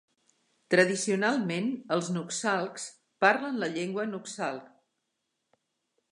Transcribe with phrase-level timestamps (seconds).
[0.73, 1.67] Tradicionalment,
[1.97, 2.87] els nuxalks
[3.25, 4.73] parlen la llengua nuxalk.